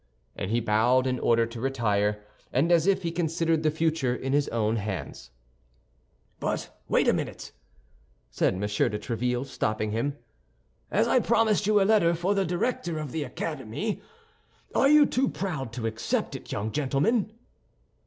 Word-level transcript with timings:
And 0.35 0.49
he 0.49 0.59
bowed 0.59 1.05
in 1.05 1.19
order 1.19 1.45
to 1.45 1.61
retire, 1.61 2.23
and 2.51 2.71
as 2.71 2.87
if 2.87 3.03
he 3.03 3.11
considered 3.11 3.61
the 3.61 3.69
future 3.69 4.15
in 4.15 4.33
his 4.33 4.47
own 4.47 4.77
hands. 4.77 5.29
"But 6.39 6.75
wait 6.87 7.07
a 7.07 7.13
minute," 7.13 7.51
said 8.31 8.55
M. 8.55 8.61
de 8.61 8.65
Tréville, 8.67 9.45
stopping 9.45 9.91
him. 9.91 10.17
"I 10.91 11.19
promised 11.19 11.67
you 11.67 11.79
a 11.79 11.85
letter 11.85 12.15
for 12.15 12.33
the 12.33 12.45
director 12.45 12.97
of 12.97 13.11
the 13.11 13.21
Academy. 13.23 14.01
Are 14.73 14.89
you 14.89 15.05
too 15.05 15.29
proud 15.29 15.71
to 15.73 15.85
accept 15.85 16.35
it, 16.35 16.51
young 16.51 16.71
gentleman?" 16.71 17.33